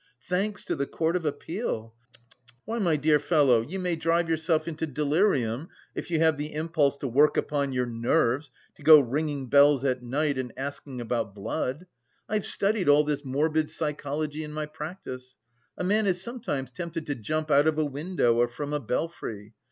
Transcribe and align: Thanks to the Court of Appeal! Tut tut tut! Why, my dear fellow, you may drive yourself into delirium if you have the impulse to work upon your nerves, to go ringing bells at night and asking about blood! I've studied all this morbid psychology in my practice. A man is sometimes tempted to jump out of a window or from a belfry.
Thanks 0.27 0.65
to 0.65 0.75
the 0.75 0.87
Court 0.87 1.15
of 1.15 1.25
Appeal! 1.25 1.93
Tut 2.11 2.13
tut 2.13 2.31
tut! 2.31 2.55
Why, 2.65 2.79
my 2.79 2.95
dear 2.95 3.19
fellow, 3.19 3.61
you 3.61 3.77
may 3.77 3.95
drive 3.95 4.27
yourself 4.27 4.67
into 4.67 4.87
delirium 4.87 5.69
if 5.93 6.09
you 6.09 6.17
have 6.17 6.37
the 6.37 6.53
impulse 6.55 6.97
to 6.97 7.07
work 7.07 7.37
upon 7.37 7.71
your 7.71 7.85
nerves, 7.85 8.49
to 8.77 8.81
go 8.81 8.99
ringing 8.99 9.47
bells 9.47 9.83
at 9.83 10.01
night 10.01 10.39
and 10.39 10.53
asking 10.57 11.01
about 11.01 11.35
blood! 11.35 11.85
I've 12.27 12.47
studied 12.47 12.89
all 12.89 13.03
this 13.03 13.23
morbid 13.23 13.69
psychology 13.69 14.43
in 14.43 14.51
my 14.53 14.65
practice. 14.65 15.37
A 15.77 15.83
man 15.83 16.07
is 16.07 16.19
sometimes 16.19 16.71
tempted 16.71 17.05
to 17.05 17.13
jump 17.13 17.51
out 17.51 17.67
of 17.67 17.77
a 17.77 17.85
window 17.85 18.37
or 18.37 18.47
from 18.47 18.73
a 18.73 18.79
belfry. 18.79 19.53